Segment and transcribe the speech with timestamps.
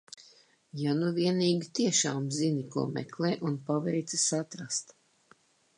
[0.83, 4.99] Ja nu vienīgi tiešām zini ko meklē un paveicas atrast.